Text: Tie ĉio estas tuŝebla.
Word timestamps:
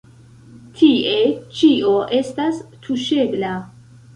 Tie 0.79 1.19
ĉio 1.59 1.93
estas 2.23 2.65
tuŝebla. 2.87 3.57